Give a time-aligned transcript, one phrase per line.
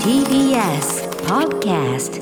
[0.00, 2.16] TBS Podcast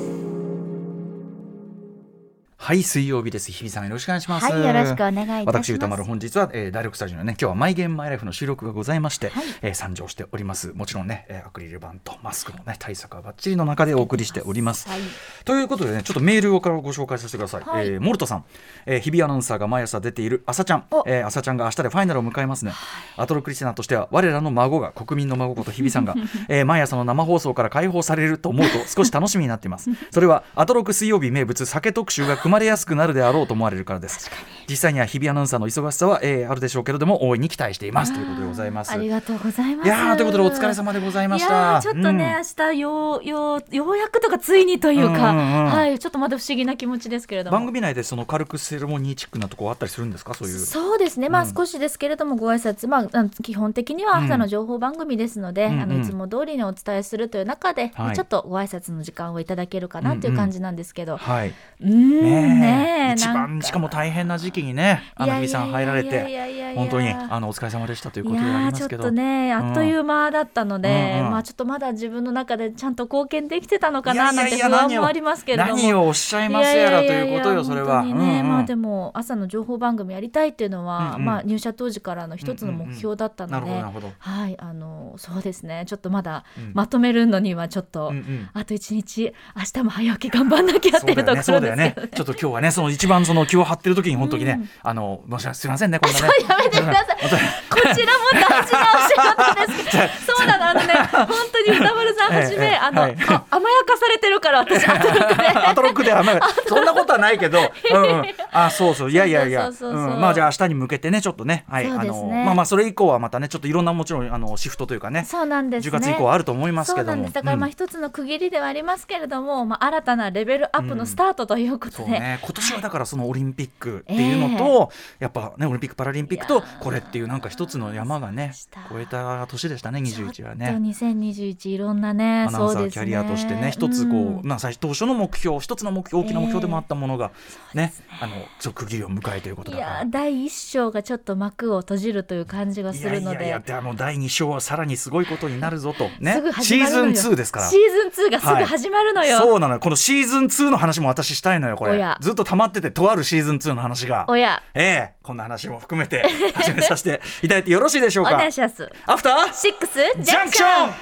[2.64, 3.52] はい水曜日です。
[3.52, 4.50] 日比さんよろしくお願いします。
[4.50, 5.66] はいよろしくお願いいたします。
[5.66, 9.44] 私歌丸本日は、えー、第6スタジオのね今日はマイゲームマイライフの収録がございまして、はい。
[9.60, 10.72] えー参上しております。
[10.72, 15.00] もちろんね、えーアクリル板とマスクのね対策はバッチリの中でお送りしております、はい。
[15.44, 17.86] ということでねちょっとメールをからご紹介させてください、はい。
[17.86, 18.46] えーモルトさん、
[18.86, 20.86] えー日比アナウンサーが毎朝出ている朝ちゃん。
[20.90, 22.72] お、えー朝ちゃんが明日でファイナルを迎えますね、
[23.18, 26.14] アトロクリスナーとしては我らの孫が国民の孫こと日比さんが、
[26.48, 29.90] えー毎朝の生放送から解放されると思うと少し楽しみになっています。
[30.10, 34.30] それはアトロク水曜日名物酒特集が組まれやすくなるであろうと思われるからです。
[34.68, 38.14] 実際には日比アナウンサーの忙しさは、えーあるでしょうけれども大いに期待しています。
[38.14, 39.86] ということでございますありがとうございます。
[39.86, 41.80] いやーということでお疲れ様でございました。
[41.82, 42.70] ちょっとね、うん。
[42.70, 45.72] 明日ようようようやくとかついにというか、うんうんうん。
[45.72, 47.56] はいちょっとまだ不思議な気持ちですけれども。
[47.58, 50.34] 番組内でその軽くセレモニーチックなとこあったりするんですか？
[50.34, 50.58] そういう。
[50.58, 55.80] そうですね、まあ、うん少しですけれども、ご挨拶、まあ基本的には朝の情報番組ですので、うんうん。
[55.80, 58.16] あのいつも通りにお伝えするという中で、はい。
[58.16, 62.94] ちょっとご挨拶の時間をいただけるかなという感じなんですけど、はい、うーん、ねね。
[63.10, 69.02] え一番しかも大変な時期にねあの日比さん入られて本当にあのお疲れ様でしたということいでありやーちょっますけど。
[69.04, 75.76] とねあっという間だったので、うんうんまあちょっとまだ自分の中でちゃんと貢献できてたのかないなんて不安もありますけれども。
[75.76, 78.04] 何をおっしゃいますやらということよそれは。
[78.04, 81.24] まあでも朝の情報番組やりたいっていうのは、うんうん。
[81.24, 84.12] まあ入社当時からの一つの目標だったなので、るほどなるほど。
[84.18, 85.84] はいあのそうですね。
[85.86, 88.16] ちょっとまだうんまとめるのにはちょっと、うん。
[88.16, 91.94] うんあと一日明日も早起き頑張んなきゃっていうところですそうだよね。
[92.14, 94.68] ちょっと今日はねその一番その気を張ってる時に本当にね、うん。
[94.82, 96.28] あの申し訳すみませんねこんなね。
[96.48, 97.16] やめてください。
[97.70, 100.46] こちらも大事なお仕事です そう。
[100.46, 103.16] なのあのね本当に歌丸さんはじめ、ええあの、はい。
[103.28, 105.48] あ甘やかされてるから私アトロクで。
[105.48, 107.58] アトロックではまあそんなことはないけど、
[107.92, 109.10] うんうん、あそうそう。
[109.10, 109.70] いやいやいや、
[110.18, 111.92] まあじゃあ明日に向けてねちょっとねはいね。
[111.98, 117.22] あのまあまあそれ以降はまたねちょっといろんなもちろんあのシフトというかねそうなんです10ね月以降はあると思いますそうなけども。
[117.22, 117.34] んです。
[117.34, 117.72] だからまあうん。
[117.72, 128.52] 一つの区切りではありますけれども、まあ、新たなレベルアップのスタートということで、ね、今年はだからそのオリンピックっていうのと、やっぱねオリンピック・パラリンピックとこれっていうなんか一つの山がね
[128.90, 130.78] 超えた年でしたね21はね。
[130.80, 137.30] 2021いろんなねアナウンサーキャリアとしてね一つこう、んまあ最初当初の目標一つの目標大きな目標でもあったものが
[137.74, 140.04] ね,、あの区切りを迎えということいだから。
[140.06, 143.36] 第一章がちょっと幕を閉じるという感じがするので。
[143.36, 146.40] いやいやであの第2章はさらにすごいことになるぞとね。
[146.62, 147.66] シーズン2ですから。
[147.66, 149.80] シーズン2がすぐ始まるのよ、そうなのよ。
[149.80, 151.92] このシーズン2の話も私したいのよこれ。
[151.92, 154.24] おやずっと溜まっててとあるシーズン2の話が。
[154.28, 154.62] おや。
[154.74, 155.14] ええ。
[155.22, 156.22] こんな話も含めて
[156.54, 158.90] 始めさせていただいてよろしいでしょう おか願いします。
[159.06, 160.98] アフターシックスジジャンクシャンクシ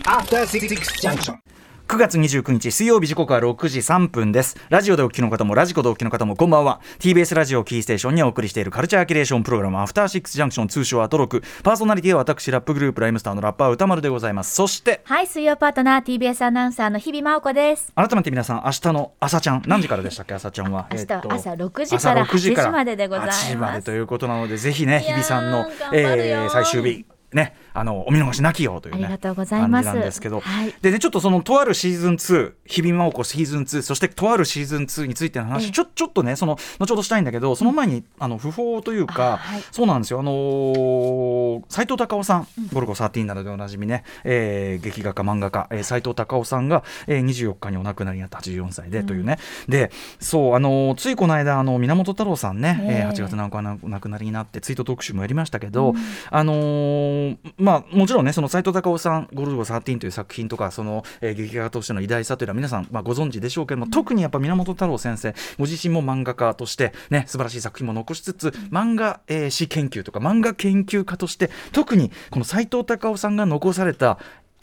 [0.04, 0.68] After Six
[1.02, 1.47] Junction.
[1.88, 4.58] 9月29日水曜日時刻は6時3分です。
[4.70, 6.82] ラジオでお聞きの方もラジコでお聞きの方もこんばんは。
[7.00, 14.54] TBS ラジオキーステーションにお送りしているカルチャーキュレーションプログラムアフターシックスジャンクション通称アトロクパーソナリティは私ラップグループライムスターのラッパー歌丸でございます。
[14.54, 17.94] そしてはい水曜パートナー TBS アナウンサーの日々真央子です。
[17.96, 20.88] 改めて皆さん明日の朝ちゃん何時からでしたっけ朝ちゃんは？
[20.92, 23.46] 明日朝6時から朝6時から8時まででございます。
[23.46, 29.86] 8時までということなのでぜひね日いやー比さんのえー最終日ねあのお見逃しなきよというねありがとうございます。
[29.86, 30.74] 感じなんですけど、はい。
[30.82, 35.72] でねちょっとそのとあるシーズン2日々真央子シーズン2そしてとあるシーズン2についての話、ええ。
[35.72, 39.64] ちょちょっとねその後ほどしたいんだけどその前に、あの不法というか、あはい。
[39.72, 40.20] そうなんですよ。
[40.20, 49.38] あのー斉藤隆夫さん、ゴルゴ13などでおなじみね、えー劇画家漫画家、えー、斉藤隆夫さんが、えー、24日にお亡くなりになった84歳でというね、
[49.68, 53.04] でそうあのーついこの間あの源太郎さんね、えええ。
[53.06, 55.94] ー8月7日お亡くなりになってツイート特集もやりましたけど、
[56.30, 57.38] あのー
[57.68, 74.18] まあもちろんねその斉藤隆夫さん「ゴルゴ13」という作品とかその、えー劇画家としての偉大さというのは皆さん、まあ、ご存知でしょうけども、特にやっぱ源太郎先生ご自身も漫画家としてね素晴らしい作品も残しつつ漫画、えー史研究とか漫画研究家として特にこの斉藤隆夫さんが残された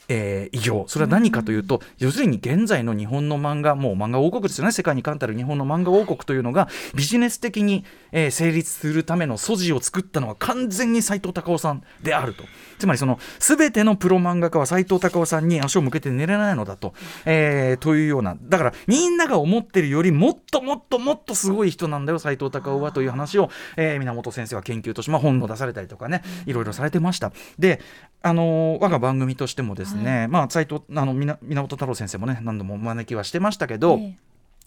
[0.08, 4.72] えー偉業それは何かというと、要するに現在の日本の漫画もう漫画王国ですよね。
[4.72, 12.44] 世界に冠たる日本の漫画王国というのがビジネス的に、えー成立するための素地を作ったのは完全に斉藤隆夫さんであると。
[12.78, 16.92] つまりその全てのプロ漫画家は斉藤隆夫さんに足を向けて寝れないのだと、
[17.24, 18.36] えーというような。
[18.40, 27.32] だからみんなが思ってるよりもっともっともっとすごい人なんだよ斉藤隆夫はという話を、えー源先生は研究として、まあ、本を出されたりとかねいろいろされてました。
[27.58, 27.80] で
[28.22, 29.93] あのー我が番組としてもですね、
[30.28, 34.16] まあ斉藤あの源太郎先生もね何度もお招きはしてましたけど、ええ。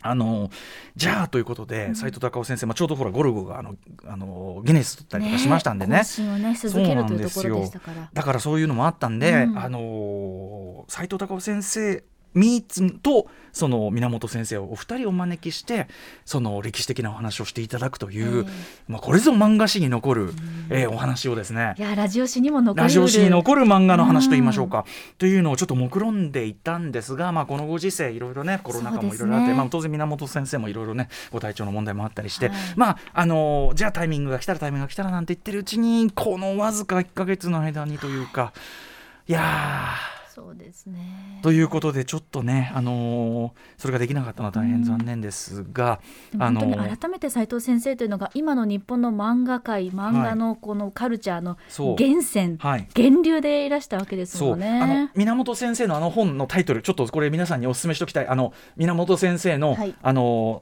[0.02, 0.52] あの
[0.96, 3.76] じゃあということで斉藤隆夫先生、まあ、ちょうどほらゴルゴがあの
[4.06, 6.04] あのギネス取ったりとかしましたんでね。
[6.40, 8.10] ね続けるというところでしたから。
[8.14, 9.58] だからそういうのもあったんで、うん。
[9.58, 12.04] あの斉藤隆夫先生
[12.38, 15.88] ミーツとその源先生をお二人お招きして
[16.26, 18.46] その歴史的なお話をしていただくという、
[18.88, 20.34] まあ、これぞ漫画史に残る、
[20.70, 21.76] えーお話をですね。
[21.78, 22.84] いやラジオ史にも残る。
[22.84, 24.86] ラジオ史に残る漫画の話と言いましょうか、
[25.18, 32.58] というのをちょっと目論んでいたんですが、まあ、このご時世いろいろねコロナ禍もいろいろあって、ねまあ、当然源先生もいろいろねご体調の問題もあったりして、はい。
[32.76, 38.54] まああのじゃあタイミングが来たらタイミングが来たらなんて言ってるうちにこのわずか1か月の間にというか
[39.28, 41.40] いやーそうですね。
[41.42, 46.00] ということでちょっとね、あのーそれができなかったのは大変残念ですが、
[46.32, 52.88] でもあの改めて斉藤先生というのが今の日本の漫画界漫画のこのカルチャーの源泉、はい。
[52.96, 54.80] 源流でいらしたわけですもんね。
[54.80, 58.28] あの源先生のあの本のタイトルちょっとこれ皆さんにお勧めしておきたい。
[58.28, 59.96] あの源先生の、はい。
[60.00, 60.62] あの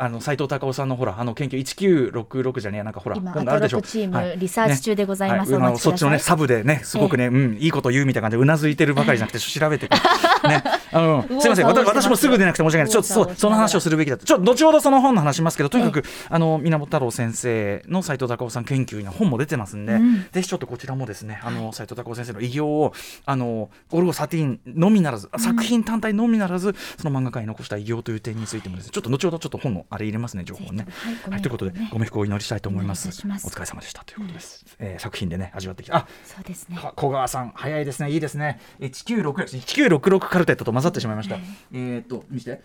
[0.00, 4.38] あの斉藤隆夫さんのほらあの研究1966じゃねえやなんかほら今アトロクチームはい。
[4.38, 5.58] リサーチ中でございますね。
[5.58, 5.78] はい。
[5.78, 10.62] そっちのねサブでねすごくね、うんいいこと言うみたいな感じでうなずいてるばかりじゃなくて調べてね
[10.92, 12.88] あの すみません私私もすぐ出なくて申し訳ない。
[12.88, 20.26] ちょっとその話をするべきだとちょっと後ほどその本の話しますけどとにかくあの源太郎先生の斉藤隆夫さん研究には本も出てますんで、うん。
[20.32, 22.92] ぜひちょっとこちらもですねあの斉藤隆夫先生の偉業を
[23.26, 30.86] あのゴルゴ13のみならず作品単体のみならずその漫画界に残した偉業という点についてもですねちょっと後ほどちょっと本のあれ入れますね情報をね。
[30.88, 33.08] はいはい、ということで、ご冥福をお祈りしたいと思います。
[33.08, 34.64] お疲れ様でしたということです。
[34.78, 35.96] えー作品でね、味わってきた。
[35.96, 36.76] あ、そうですね。
[36.76, 38.60] か小川さん、早いですね、いいですね。
[38.80, 41.36] 一九六一九六六カルテットと混ざってしまいました。
[41.72, 42.62] えーっと、見せて。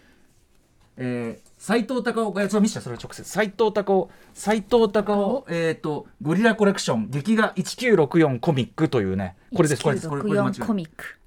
[0.95, 3.27] えー、斉藤隆夫、えそれ見せて、それ直接。
[3.27, 9.36] 斉藤隆夫、斉藤隆夫、えーっと、ゴリラコレクション、劇画一九六四コミックというね。
[9.56, 11.19] これです、これです、これ、これ間違い1964コミック。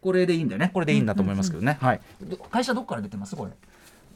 [0.00, 0.70] これでいいんだよね。
[0.72, 1.76] これでいいんだと思いますけどね。
[1.80, 2.00] はい。
[2.22, 3.52] ど会社どこから出てます、これ。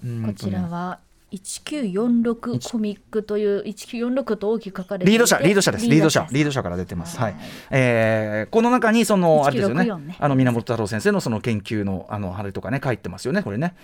[0.04, 1.00] うんこちらは
[1.32, 5.86] 1946コミックという1946と大きく書かれてリード社、リード社です。
[5.86, 7.18] リード社、リード社社から出てます。
[7.18, 7.36] ははいい。
[7.70, 10.16] えーこの中に、その、あれですよね1964ね。
[10.18, 13.74] あの、源太郎先生のその研究の、あの、あれとかね、書いてますよね、これね。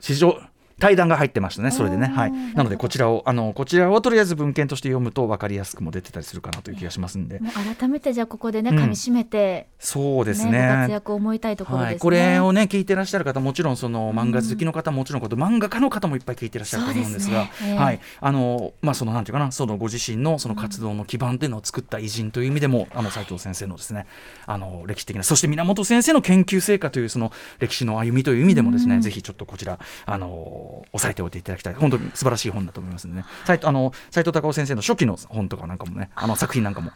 [0.00, 0.38] 史上、
[0.78, 2.06] 対談が入ってましたね、それでね。
[2.08, 2.32] はい。
[2.32, 7.40] なので、こちらを、あの、こちらをとりあえず文献として読むと分かりやすくも出てたりするかなという気がしますんで。
[7.78, 10.94] 改めてじゃあここでねうん噛み締めて、そうですねご活ね。
[10.94, 11.92] 躍を思いたいところですね。
[11.92, 24.06] はい、これをね聞いてらっしゃる方もちろんその漫画好きの方もちろんこと漫画家の方もいっぱい聞いてらっしゃると思うんですがすねええはいあのまあそのなんていうかなそのご自身のその活動の基盤というのを作った偉人という意味でも、あの斉藤先生のですね
[24.46, 31.74] あの歴史的なそして源先生の研究成果というその歴史の歩みという意味でもですね、ぜひちょっとこちらあの押さえておいていただきたい。
[31.74, 33.26] 本当に素晴らしい本だと思いますのでね。
[33.44, 36.90] 斉藤あの斉藤隆夫先生の初期の本とかなんかもねあの作品なんかも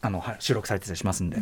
[0.00, 1.38] あの、はい、収録されてたりしますんで。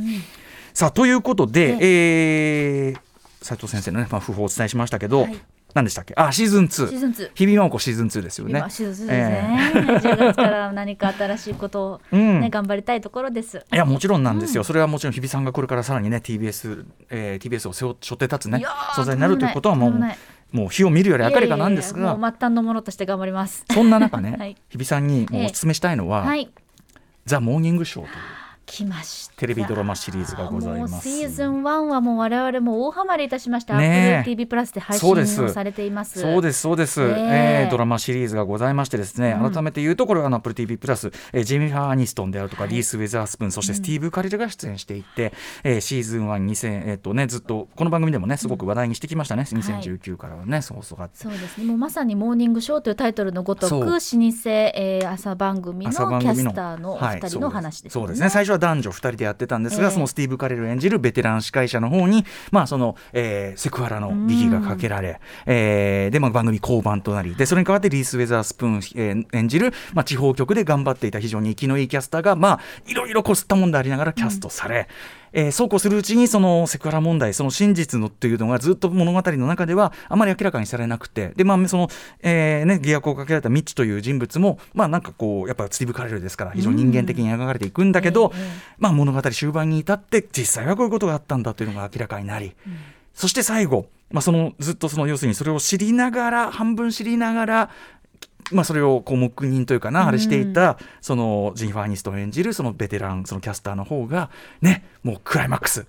[0.75, 2.99] さあということで、えー、
[3.43, 5.39] 斉藤先生のね、まあ、訃報をお伝えしましたけど、はい。
[5.75, 6.15] 何でしたっけ？
[6.17, 8.61] あシーズン2シーズン2日比真央子シーズン2ですよね。
[8.61, 12.41] 今シーズン2ですね、10月から何か新しいことを、うん。
[12.41, 13.59] ね頑張りたいところです。
[13.59, 20.01] いやもちろんなんですよ、それはもちろん日比さんがこれからさらにね TBS、えー、TBS を背負って立つねいやー存在になるということはもう
[20.53, 22.17] もう火を見るより明るかなんですが。
[22.17, 23.65] もう末端のものとして頑張ります。
[23.71, 24.57] そんな中ね、 はい。
[24.71, 26.51] 日比さんにもうお勧めしたいのは「はい、
[27.25, 28.15] ザ・モーニングショー」という
[28.67, 29.37] 来ました。
[29.37, 31.09] テレビドラマシリーズがございます。
[31.09, 33.77] シーズン1はもう我々も大ハマりいたしました。
[33.79, 34.19] ねえ。
[34.19, 36.21] Apple TV プラスで配信をされています。
[36.21, 37.09] そうですそうです、ええ。
[37.09, 39.53] えードラマシリーズがございましてですね、うん。
[39.53, 45.33] 改めて言うとこれは Apple TV プラス、えージェミファー・アニストンであるとか、リース・ウェザースプーンそしてスティーブ・カリルが出演していて、
[45.63, 51.19] えーシーズン1 2000えーっとねずっとこの番組でもねすごく話題にしてきましたね、2019からはね放送があって。
[51.19, 51.67] そうですね。
[51.67, 53.85] もうまさにモーニングショーというタイトルのごとくそう。
[53.85, 58.29] 老舗、えー朝番組のキャスターのおはい二人の話ですよそうですね。
[58.29, 59.91] 最初は男女2人でやってたんですが、ええ。
[59.91, 74.89] そのスティーブ・カレル演じるベテラン司会者の方に、まあそのえーセクハラの疑義がかけられ、えーで、まあ、番組降板となりでそれに代わってリース・ウェザースプーン、えー演じる、まあ、地方局で頑張っていた非常に生きのいいキャスターが、まあ、いろいろこすったもんでありながらキャストされ、
[75.39, 81.89] えーそうこうするうちにそのセクハラ問題その真実のっていうのがずっと物語の中ではあまり明らかにされなくてで、まあその
[82.23, 92.55] えーね、疑惑をかけられたミッチという人物も、まあ、なんかこうやっぱスティーブ・カレルですから非常に人間的に描かれていくんだけど、ええまあ、物語終盤に至って実際はこういうことがあったんだというのが明らかになり、
[93.13, 97.71] そして最後、まあ、そのずっとその要するにそれを知りながら半分知りながら
[98.53, 105.87] まあ、それをこう黙認というかな、あれしていたそのジェニファー・アニストン演じるそのベテランそのキャスターの方がねもうクライマックス、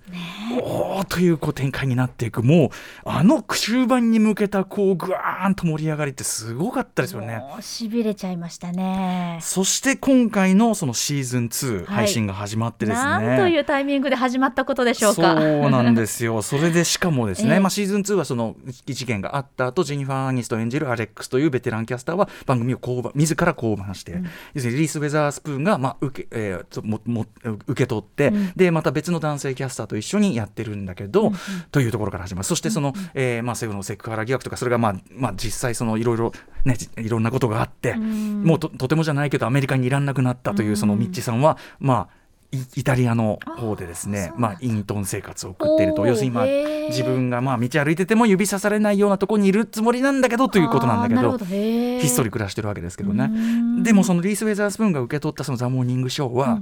[0.60, 2.70] おーというこう展開になっていくもう
[3.04, 7.42] あの終盤に向けたこうぐわーんと盛り上がりってすごかったですよね。
[7.60, 9.38] しびれちゃいましたね。
[9.40, 15.34] そして今回のそのシーズン2はい配信が始まってですね、なんというタイミングで始まったことでしょうか。
[15.34, 16.42] そうなんですよ。
[16.42, 24.22] それでしかもですね、 ええまあシーズン2はその事件があった後、ジェニファー・アニストン演じるアレックスというベテランキャスターは番組を降板自ら降板して、
[24.54, 27.26] 要するにリリース・ウェザースプーンが、まあ受けえーもも
[27.66, 31.32] 受け取って、でまた別の男性キャスターと一緒にやってるんだけど、
[31.70, 32.44] というところから始まる。
[32.44, 36.32] そしてその、えーまあ、セブのセクハラ疑惑とかそれが、まあまあ、実際そのいろいろ、
[36.64, 42.18] ね、じいろんなことがあって、もうととてもじゃないけどアメリカにいらんなくなったというそのミッチーさんは、まあ
[42.50, 46.06] イイタリアの方でですねまあ、イントン生活を送っていると。
[46.06, 46.44] 要するに、まあ、
[46.88, 53.26] 自分がまあ道歩いてても指さされないようなところにいるつもりなんだけどということなんだけどひっそり暮らしてるわけですけどね。
[53.26, 53.82] ん。
[53.82, 56.60] でもそのリース・ウェザースプーンが受け取ったそのザ・モーニングショーは、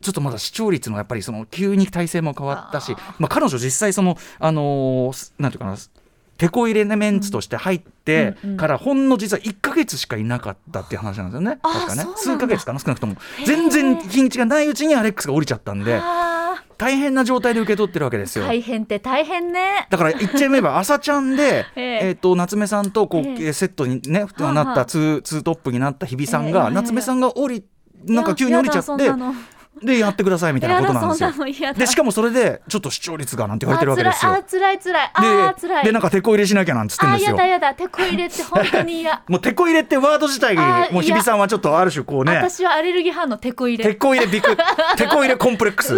[0.00, 5.76] ちょっとまだ視聴率のやっぱりその急に体制も変わったしまあ、彼女実際そのあのーすなんていうかな
[6.42, 12.04] テこ入れメンツとして入ってからほんの実は1か月しかいなかったっていう話なんですよね、確かね。
[12.16, 13.14] 数ヶ月かな少なくとも。
[13.46, 18.44] 全然日にちがないうちにアレックスが降りちゃったんであ大変な状態で受け取ってるわけですよ。
[18.44, 19.86] ー大変って大変ね。
[19.88, 22.00] だから言っちゃえば 朝ちゃんで、ええ。
[22.08, 23.52] えっと夏目さんとこう、ええ。
[23.52, 27.64] セットにねなったツーツートップになった日比さんが、夏目さんが降り
[28.04, 29.12] なんか急に降りちゃって
[29.84, 31.74] でやってくださいみたいなことなんですよ。
[31.74, 34.32] でしかもそれでちょっと視聴率がなんて言われてるわけですよ。
[34.32, 35.10] あ辛いあ辛い。
[35.14, 35.84] あー辛い。
[35.84, 37.36] ででなんか手こ入れしなきゃなんつってんあですよ。
[37.36, 39.22] ーやだやだ手こ入れって本当に嫌。
[39.28, 40.56] もう手こ入れってワード自体
[40.90, 42.36] もう日比さんはちょっとある種こうね。
[42.36, 44.56] 私はアレルギー反応手こ入手れこ入れビク
[44.96, 45.94] 手こ入れコンプレックス。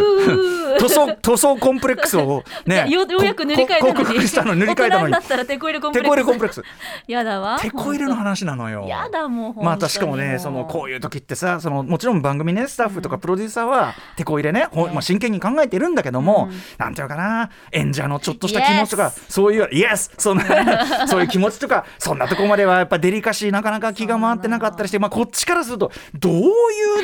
[0.79, 4.05] 塗装塗装コンプレックスをねよようやく塗り替えたのに。
[4.05, 5.07] 服したのに塗り替えたのに。
[5.07, 6.11] 大人になったら手こ入れコンプ手レックス。
[6.11, 6.63] こ入れコンプレックス。
[7.07, 8.87] やだわ手こ入れの話なのよ。
[8.89, 13.74] やだもうまたしかもねそのこういう時ってさそのもちろん番組ねスタッフとかプロデューサーは
[14.17, 20.47] 手こ入れね、まあ、真剣に考えてるんだけども、なんていうのかな演者のちょっとした気持ちとかそういうイエスそんな
[21.09, 26.41] そういう気持ちとかそんなとこまではやっぱデリカシーなかなか気が回ってなかったりして、まあ、こっちからするとどうい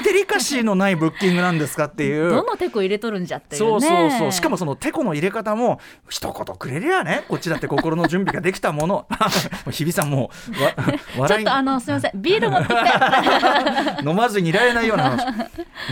[0.00, 2.30] うデリカシーのないブッキングなんですかっていう。
[2.30, 4.32] どの手こ入れとるんじゃっていうそうねそうそう。
[4.32, 9.06] しかもそのてこの入れ方も一言くれりゃねこっちだって心の準備ができたもの。
[9.70, 10.30] 日比さんも
[11.16, 12.12] うわ ちょ笑いっとあのすみません。
[12.14, 12.76] ビール持ってき
[14.02, 15.24] て飲まずにいられないような話。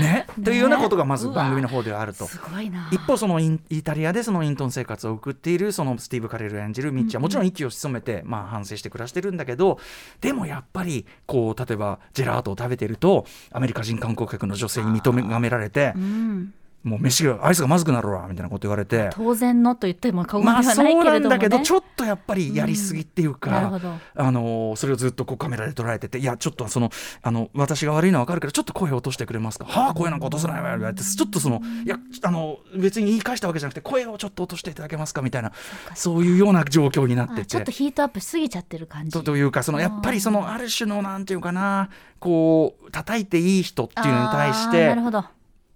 [0.01, 0.27] ね？
[0.45, 2.27] というようなことがまず番組の方ではあると。
[2.27, 2.89] すごいな。
[2.93, 9.79] 一方そのイタリアでそのイントン生活を送っているそのスティーブ・カレル演じるミッチはもちろん息を潜めてまあ反省して暮らしてるんだけど
[10.21, 16.55] でもやっぱりこう例えばジェラートを食べてるとアメリカ人観光客の女性に認められてうん
[16.89, 19.11] もう飯がアイスがまずくなるわみたいなこと言われて。
[19.13, 21.27] 当然のと言っても過言でまあはないそうなけれどもね。
[21.27, 23.81] んだけどちょっとやっぱりやりすぎっていうか、
[24.17, 24.27] うん。
[24.27, 26.91] あのそれをずっとこうカメラで捉えてていやちょっとその
[27.23, 29.65] あの私が悪いのは分かるけどちょっと声を落としてくれますか。
[29.67, 35.53] はあ声なんか落とせないわよ言われてちょっとそのいやあの別に言い返したわけじゃなくて声をちょっと落としていただけますかみたいな
[35.95, 37.73] そういうような状況になってあちょってと。
[37.73, 39.13] ヒートアップしすぎちゃってる感じ。
[39.13, 45.25] とというかそのやっぱりそのある種のなんていうかなこう叩いていい人っていうのに対してなるほど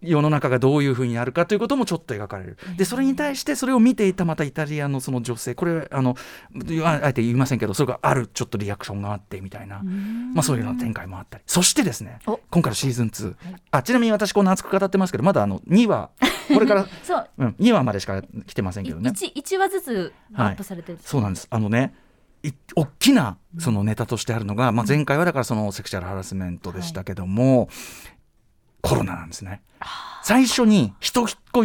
[0.02, 2.58] 世の中がどういうふうになるかということもちょっと描かれる。
[2.76, 6.16] でそれに対してそれを見ていたまたイタリアのその女性これあの
[6.84, 11.44] ああえて言いませんけどそれがあるちょっとリアクションがあってみたいな、まあ、そういうような展開もあったり。
[11.46, 12.38] そしてですねお。
[12.50, 13.34] 今回のシーズン2、
[13.70, 16.10] あちなみに私こんな熱く語ってますけどまだあの2話
[16.52, 17.28] これから、そう。
[17.38, 19.10] うん、2話までしか来てませんけどね。
[19.10, 21.46] 一一話ずつアップされてる、そうなんです。
[21.50, 21.94] あのね
[22.42, 27.68] い大きなそのネタとしてあるのが、まあ、前回はだからそのセクシャルハラスメントでしたけども、
[28.82, 29.62] コロナなんですね。
[30.22, 31.36] 最初に人一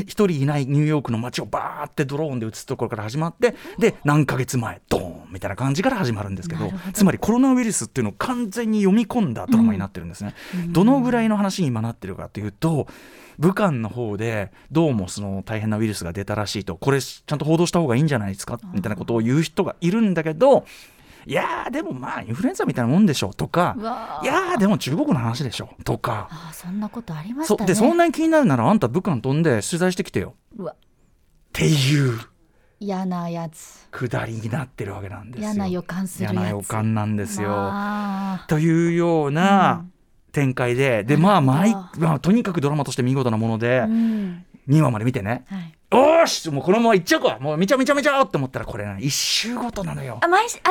[0.00, 10.34] 一人いないニューヨークの街をバーってドローンで映すところから始まってで何ヶ月前ドーンみたいな感じから始まるんですけどつまりコロナウイルスっていうのを完全に読み込んだドラマになってるんですね。
[10.68, 12.86] どのぐらいの話に今なってるかというと
[13.38, 20.64] 武漢の方でどうもその大変なウイルスが出たらしいとこれちゃんと報道した方がいいんじゃないですかみたいなことを言う人がいるんだけど
[21.28, 23.76] いやーでもまあインフルエンザみたいなもんでしょとか
[24.22, 26.26] いやーでも中国の話でしょとか。
[26.30, 27.66] ああそんなことありましね。
[27.66, 30.34] でそんなに気になるならあんた武漢飛んで取材してきてよ。
[30.56, 30.72] うわ。
[30.72, 30.76] っ
[31.52, 32.18] ていう。
[32.80, 33.86] 嫌なやつ。
[33.90, 35.50] くだりになってるわけなんですよ。
[35.50, 36.32] 嫌な予感するやつ。
[36.32, 37.48] 嫌な予感なんですよ。
[37.48, 38.46] まあ。
[38.48, 39.84] というような
[40.32, 41.62] 展開で、でまあま
[42.00, 45.44] あとにかくドラマとして見事なもので、うん2話まで見てね。
[45.48, 45.74] はい。
[45.90, 46.50] おーし！
[46.50, 47.38] もうこのままいっちゃうか。
[47.40, 50.18] もうめちゃめちゃめちゃって思ったらこれね1週ごとなのよ。
[50.20, 50.28] あ。
[50.28, 50.70] 毎週あ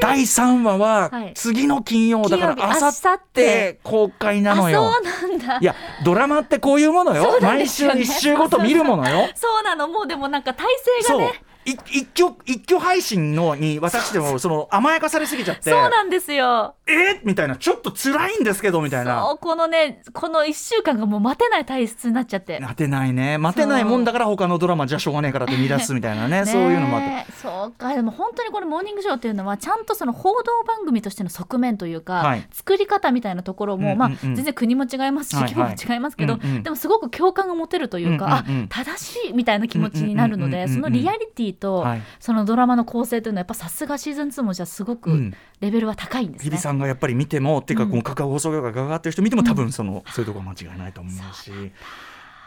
[0.00, 1.32] 第3話ははい。
[1.34, 3.80] 次の金曜だからあさって。
[3.82, 4.88] 公開なのよ。
[4.88, 5.58] あそうなんだ。
[5.60, 5.74] いや
[6.04, 7.24] ドラマってこういうものよ。
[7.24, 8.00] そうなんで毎週すよね。
[8.02, 9.28] 1週ごと見るものよ。
[9.34, 9.88] そうなの。
[9.88, 10.66] もうでもなんか体
[11.04, 11.42] 制がね。
[11.66, 15.70] い一挙一挙配信のに私でもその甘やかされすぎちゃって。
[15.70, 17.20] そうなんですよえ？
[17.24, 17.56] みたいな。
[17.56, 19.22] ちょっと辛いんですけどみたいな。
[19.22, 22.60] そうこのねこの1週間がもう待てない体質になっちゃって。
[22.60, 23.38] 待てないね。
[23.38, 26.44] 待てないもんだから他のドラマじゃしょうがねえからって見出すみたいなね。
[26.44, 26.62] そう。
[26.62, 27.32] いうのもあって。
[27.32, 27.94] そうか。
[27.94, 32.46] でも本当にこれ「モーニングショー」っていうのはちゃんとその報道番組としての側面というか、はい。
[32.52, 33.98] 作り方みたいなところも、うんうんうん。
[33.98, 36.62] まあ、全然国も違いますし、規模も違いますけど、うんうん。
[36.62, 42.02] でもすごく共感が持てるというか、うんうんうんあ正しいみたいな気持ちになるので、うんうんうんうんそのリアリティと、はい。
[42.20, 45.34] そのドラマの構成というのはやっぱさすがシーズン2もじゃあすごくうん。
[45.60, 46.50] レベルは高いんですね。
[46.50, 51.50] 日比さんがやっぱり見てもっていうかこの各放送業界が関わってる人見ても多分その、そういうところは間違いないと思うし。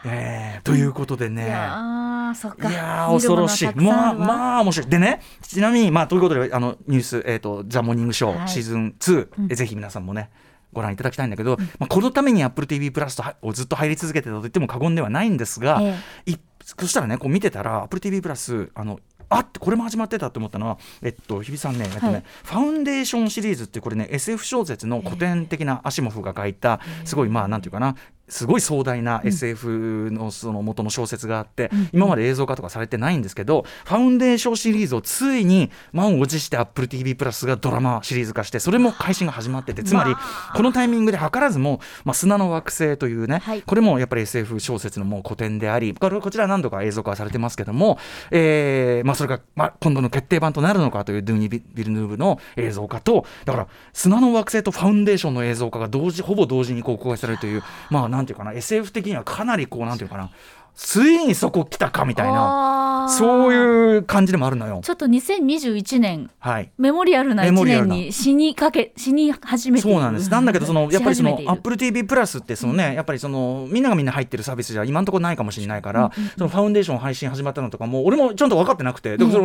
[0.04, 1.46] えー、ということでね。
[1.46, 3.74] いや恐ろしい。
[3.74, 4.90] まあまあ面白い。
[4.90, 10.30] でね、ちなみにまあということであのニュースえっ、とザモーニングショー、はいシーズン2、えぜひ皆さんもね。
[10.72, 15.80] ご覧いただきたいんだけど、まあ、このために AppleTV プラスをずっと入り続けてたと言っても過言ではないんですが、
[16.26, 27.94] えいそしたらねこう見てたら AppleTV プラスあのあってこれも始まってたと思ったのは、えっと、日比さんね,、えっとねはいファウンデーションシリーズってこれね SF 小説の古典的なアシモフが書いたすごいまあなんていうかな
[28.28, 40.14] すごい壮大な SF のその元の小説があって、今まで映像化とかされてないんですけど、ファウンデーションシリーズをついに満を持して AppleTV プラスがドラマシリーズ化してそれも配信が始まっててつまり
[40.54, 43.62] このタイミングで図らずも、まあ、砂の惑星というね、はい。
[43.62, 47.98] これもやっぱり SF 小説のもう古典でありこれこちら何度か映像化されてますけども、
[48.30, 60.30] えーまあ、それが、まあ、今度の決定版となるのかというドゥニ・ビビルヌーブの映像化とだから砂の惑星とファウンデーションの映像化が同時ほぼ同時に公開されるというまあなんていうかな SF 的にはかなりこうなんていうかな
[60.78, 64.80] ついにそこ来たかみたいなそういう感じでもあるのよ。
[64.84, 66.70] ちょっと2021年はい。
[66.78, 67.96] メモリアルな1メモリアルな。
[67.96, 70.30] 年に死にかけ死に始めてそうなんです。
[70.30, 71.50] なんだけど、その、やっぱりそのし始めてい、る。
[71.50, 79.44] Apple TV プラスって、そのね、やっぱりその、みんながみんな入ってるサービスじゃ今のところないかもしれないから、そのファウンデーション配信始まったのとかも、俺もちゃんと分かってなくて、でもその、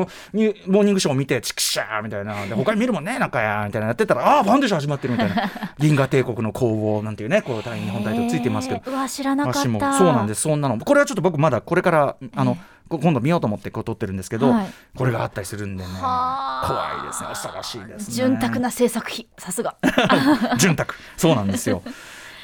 [0.68, 3.88] モーニングショーを見て、チクシャーみたいな、で、他に見るもんね、なんかや、みたいな。
[3.88, 8.82] やってたら、ああー、ファウンデーション始まってるみたいな、 銀河帝国の攻防なんていうね、こう、大日本大統領ついてますけど。
[8.86, 8.94] え、ー。
[8.94, 9.62] うわ知らなかった。
[9.98, 10.42] そうなんです。
[10.42, 10.78] そんなの。
[10.78, 12.58] これはちょっと僕まだこれからあの、
[12.90, 14.68] こ今度見ようと思ってこう撮ってるんですけど、はい。
[14.96, 17.04] これがあったりするんでね怖はあ。
[17.04, 17.30] いですね。
[17.30, 18.16] 恐ろしいですね。
[18.16, 19.28] 潤沢な制作費。
[19.38, 19.78] さすが。
[20.60, 20.90] 潤沢。
[21.18, 21.82] そうなんですよ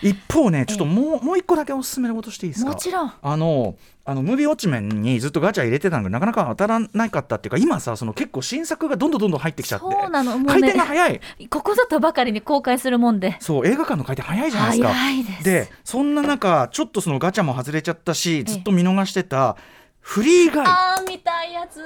[0.01, 2.71] 一方ねちょっともうもう一個だけおすすめのことしていいですか？
[2.71, 3.13] もちろん。
[3.21, 3.75] あの
[4.05, 9.85] あのムービーウォッチメンにずっとガチャ入れてたのがなかなか当たらなかったっていうか今さその結構新作がどんどんどんどん入ってきちゃって。
[9.85, 11.21] そうなのもう回ね転が早い。
[11.49, 13.37] ここぞとばかりに公開するもんで。
[13.39, 14.93] そう映画館の回転早いじゃないですか。
[14.93, 15.43] 早いです。
[15.43, 19.57] でそんな中ちょっとそのガチャも外れちゃったしずっと見逃してた
[19.99, 20.65] フリーガイ。
[20.65, 21.79] あー見たいやつ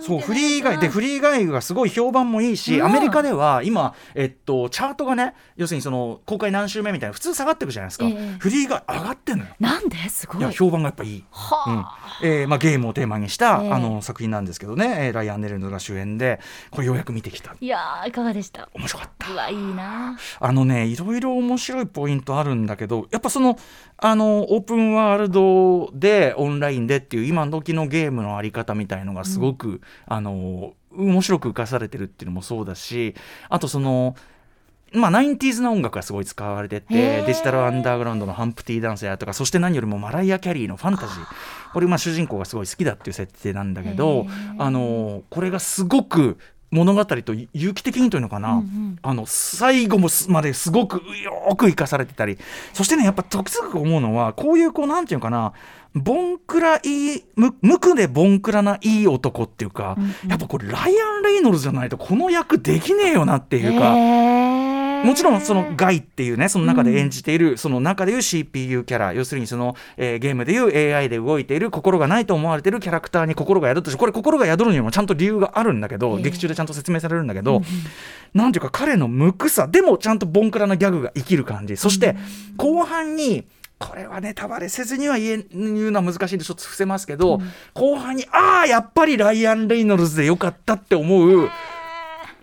[0.00, 2.86] そうフリーガイでフリーガイがすごい評判もいいし、うん。
[2.86, 8.36] アメリカでは今、えっと、チャートがね要するにその公開何週目みたいな普通下がっていくじゃないですか、ええ。
[8.38, 9.50] フリーガイ上がってんのよ。
[9.58, 9.96] なんで？
[10.08, 10.40] すごい。
[10.40, 11.78] いや評判がやっぱいい、はうん。
[11.80, 13.72] あ、えーまあ、ゲームをテーマにした、ええ。
[13.72, 17.54] あの作品なんですけどね、えーライアン・ネルノが主演でこれようやく見てきた。
[17.60, 18.68] いやーいかがでした？
[18.74, 19.32] 面白かった。
[19.32, 23.58] うわいいなあのねいろいろ面白いポイントあるんだけどやっぱその
[23.98, 33.14] あのオープンワールドでオンラインでっていう今時のゲームのあり方みたいのがすごく、あの面白く生かされてるっていうのもそうだし
[33.48, 34.16] あとその
[34.92, 37.26] まあ、90s な音楽がすごい使われてへてー。
[37.26, 41.26] デジタルアンダーグラウンドのハンプティ・ダンスやとかそして何よりもマライア・キャリーのファンタジー。
[41.72, 44.26] これまあ主人公がすごい好きだっていう設定なんだけど
[44.58, 46.38] あのこれがすごく
[46.76, 48.98] 物語と有機的にというのかな、うんうん。
[49.02, 52.38] あの最後もすまですごくよく生かされてたり。
[52.72, 55.52] そしてねやっぱ特つく思うのはこういうこうなんていうのかな。
[55.94, 60.10] ボンクラいい無無垢でボンクラないい男っていうか、うんうん。
[60.28, 63.96] やっぱこれライアン・レイノルズじゃないとこの役できねえよなっていうか。
[63.96, 64.45] へー
[65.06, 76.22] もちろんそのガイっていうねその中で演じている、その中でいう CPU キャラ要するにその、えーゲームでいう AI で動いている心がないと思われているキャラクターに心が宿ってしこれ心が宿るにもちゃんと理由があるんだけど、ええ。
[76.22, 77.62] 劇中でちゃんと説明されるんだけど、
[78.34, 81.76] なんていうか彼の無垢さでもちゃんとボンクラなギャグが生きる感じ。
[81.76, 82.16] そして
[82.56, 83.44] 後半に
[83.78, 87.40] これはネタバレせずには言え言うのは難しいんでちょっと伏せますけど、
[87.74, 91.50] 後半にああやっぱりライアン・レイノルズでよかったって思う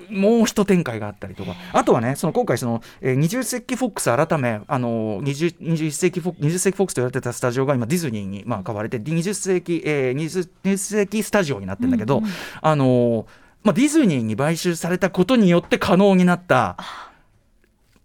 [0.09, 1.55] もう一展開があったりとか。
[1.73, 12.21] あとはねその今回その、えー20世紀フォックス改めあの 20, 20世紀フォ20世紀フォックスと言われてたスタジオが今ディズニーに、まあ、変われて20世紀、えー 20, 20世紀スタジオになってるんだけど、
[12.61, 13.25] あの
[13.63, 16.77] まあ、ディズニーに買収されたことによって可能になった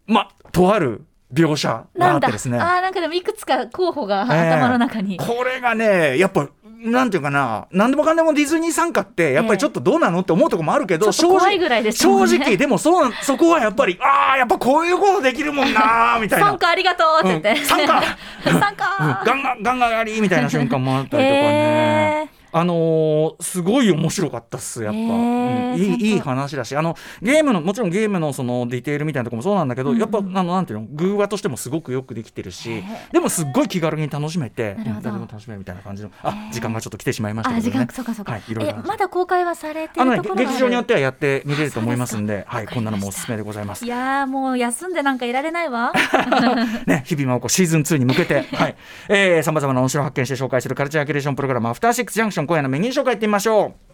[0.06, 2.58] まあとある描写があってですね。
[2.58, 6.48] あーなんかでもいくつか候補がええ頭の中に、これがねやっぱ
[6.80, 12.28] なんていうかな何でもかんでもディズニー参加ってやっぱりちょっとどうなのって思うところもあるけど、ちょっと怖いぐらいですもんね。
[12.28, 16.46] 正直でもそそこはやっぱり ああやっぱこういうことできるもんなーみたいな。
[16.46, 18.02] 参加ありがとうって言って、うん参加。
[18.44, 22.38] 参うん加、ガンガンガンガンやりみたいな瞬間もあったりとかへねー。
[22.52, 32.82] あのーすごい面白かったっすやっぱ、へーうんいいいい話だしあのゲームのもちろんゲームのそのディテールみたいなところもそうなんだけど、やっぱあのなんていうの偶話としてもすごくよくできてるし
[33.12, 37.78] でもすっごい気軽に楽しめてうん誰でも楽しめるみたいな感じのあ時間がちょっと来てしまいましたけどね。
[37.78, 43.84] 間そうかそうか、はい、いろいろえまだ公開はされてるところがある劇場によってはやって見れると思いますんではいこんなのもおすすめでございます。
[43.84, 45.92] いやーもう休んでなんかいられないわ。
[46.87, 48.76] ね、日々真央子シーズン2に向けて、はい、
[49.08, 53.88] えー、様々な面白を発見して紹介するカルチャーキュレーションプログラム、アフターシックスジャンクション、今夜のメニュー紹介いってみましょう。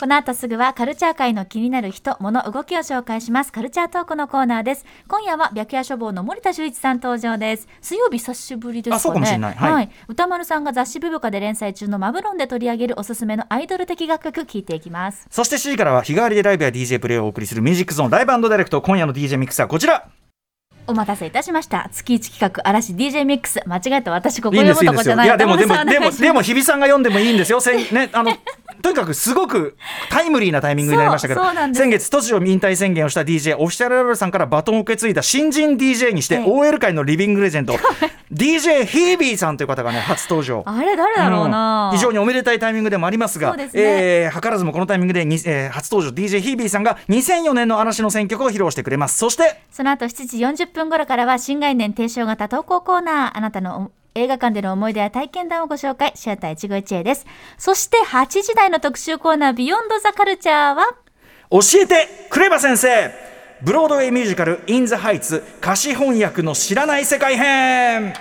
[0.00, 3.52] この後すぐはカルチャー界の気になる人、物、動きを紹介します。
[3.52, 4.86] カルチャートークのコーナーです。
[5.08, 7.68] 今夜は白夜処方の森田修一さん登場です。
[7.82, 8.96] 水曜日久しぶりですかね。
[8.96, 15.26] あそうかもしれないはい歌丸さんが雑誌ブブカで連載中のマブロンで取り上げるおすすめのアイドル的楽曲聞いていきます。
[15.30, 20.08] そして C からは日替わりでライブや DJ プレイをお送りするミュージックゾーンライブダイレクト今夜の DJ ミックスはこちら
[20.90, 21.88] お待たせいたしました。
[21.92, 23.60] 月一企画嵐 DJ ミックス。
[23.66, 25.26] 間違えた私ここ読むとこじゃない。
[25.26, 28.32] いやでもでもでもでも日比さんが読んでもいいんですよせんねあの
[28.82, 29.76] とにかくすごく
[30.10, 31.42] タイムリーなタイミングになりましたけど
[31.74, 37.74] 先月突如引退宣言をした DJ オフィシャルラブさんからバトンを受け継いだ新人 DJ にして、ええ OL 界のリビングレジェンド
[38.32, 40.62] DJ ヒービーさんという方がね初登場。
[40.64, 41.96] あれ誰だろうな、うん。
[41.96, 43.70] 非常におめでたいタイミングでもありますがすね。
[43.74, 49.18] えー図らずもこのタイミングでに、えー初登場 DJ ヒービーさんが2004年の嵐の選曲を披露してくれます。
[49.18, 53.36] そしてその後7時40分頃からは新概念提唱型投稿コーナー。
[53.36, 56.12] あなたの映画館での思い出や体験談をご紹介。
[56.14, 57.26] シアター一期一会です。
[57.58, 60.84] そして8時台の特集コーナービヨンドザカルチャーは？
[61.50, 63.10] 教えてクレバ先生
[63.62, 68.14] ブロードウェイミュージカル「イン・ザ・ハイツ歌詞翻訳の知らない世界編」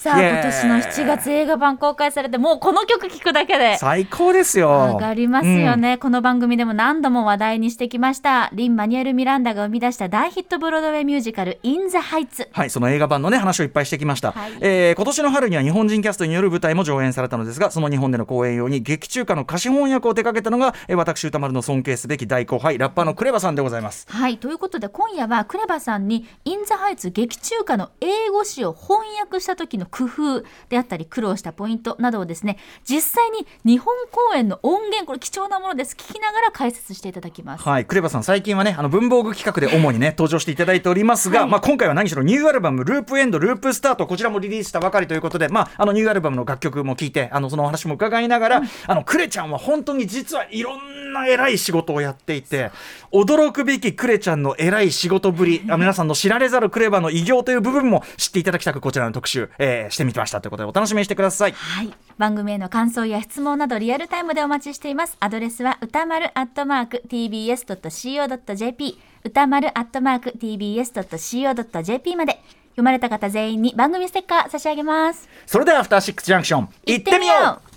[0.00, 4.94] さあ今年の7月映画版公開されてもうこの曲聴くだけで最高ですよ。
[4.94, 8.48] 上がりますよね、この番組でも何度も話題にしてきました。
[8.54, 14.52] リン・マニュエル・ミランダが生み出した大ヒットブロードウェイミュージカル「イン・ザ・ハイツ」はい、その映画版のね話をいっぱいしてきました、はい。
[14.62, 24.06] えー今年の春には日本人キャストによる舞台も上演されたのですがその日本での公演用に劇中歌の歌詞翻訳を手掛けたのが、えー私宇多丸の尊敬すべき大後輩ラッパーのクレバさんでございます。
[24.08, 35.94] はいということで今夜はクレバさんに「イン・ザ・ハイツ」劇中歌の英語詞を翻訳した時の工夫であったり苦労したポイントなどをですね実際に日本公演の音源これ貴重なものです。
[35.94, 37.64] 聞きながら解説していただきます。
[37.64, 41.50] はい、クレバさん、最近はね、あの文房具企画で主にね、登場していただいておりますが、はい。
[41.50, 52.70] まあ、今回は何しろニューアルバム、ループエンド、ループスタート、こちらもリリースしたばかりということで、まあ、あのニューアルバムの楽曲も聴いて、あのそのお話も伺いながら、あのクレちゃんは本当に実はいろんな偉い仕事をやっていて、
[53.12, 61.52] 驚くべきクレちゃんの偉い仕事ぶり、あ皆さんの知られざるクレバの偉業という部分も知っていただきたく、こちらの特集、えーしてみましたということで、お楽しみにしてください。
[61.52, 61.92] はい。
[62.18, 65.16] 番組への感想や質問などリアルタイムでお待ちしています。
[65.20, 75.28] アドレスは歌丸アットマーク tbs.co.jp 歌丸アットマーク tbs.co.jp まで読まれた方全員に番組ステッカー差し上げます。
[75.46, 77.70] それでは、アフターシックスジャンクション、行ってみようう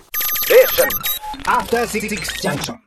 [1.46, 2.08] After Six
[2.42, 2.78] Junction.